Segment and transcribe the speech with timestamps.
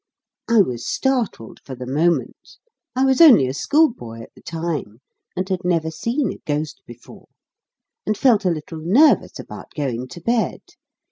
[0.49, 2.57] I was startled for the moment
[2.95, 4.97] I was only a schoolboy at the time,
[5.35, 7.27] and had never seen a ghost before,
[8.03, 10.61] and felt a little nervous about going to bed.